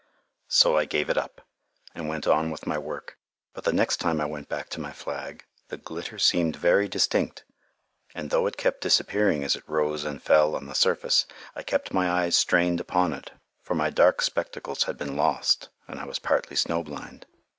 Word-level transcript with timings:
So 0.47 0.77
I 0.77 0.85
gave 0.85 1.11
it 1.11 1.17
up, 1.19 1.41
and 1.93 2.09
went 2.09 2.25
on 2.25 2.49
with 2.49 2.65
my 2.65 2.79
work. 2.79 3.19
But 3.53 3.65
the 3.65 3.71
next 3.71 3.97
time 3.97 4.19
I 4.19 4.25
went 4.25 4.49
back 4.49 4.67
to 4.69 4.81
my 4.81 4.91
flag, 4.91 5.45
the 5.67 5.77
glitter 5.77 6.17
seemed 6.17 6.55
very 6.55 6.87
distinct, 6.87 7.43
and 8.15 8.31
though 8.31 8.47
it 8.47 8.57
kept 8.57 8.81
disappearing 8.81 9.43
as 9.43 9.55
it 9.55 9.69
rose 9.69 10.03
and 10.03 10.19
fell 10.19 10.55
on 10.55 10.65
the 10.65 10.73
surface, 10.73 11.27
I 11.55 11.61
kept 11.61 11.93
my 11.93 12.09
eyes 12.09 12.35
strained 12.35 12.79
upon 12.79 13.13
it, 13.13 13.29
for 13.61 13.75
my 13.75 13.91
dark 13.91 14.23
spectacles 14.23 14.85
had 14.85 14.97
been 14.97 15.15
lost, 15.15 15.69
and 15.87 15.99
I 15.99 16.05
was 16.05 16.17
partly 16.17 16.55
snowblind. 16.57 17.25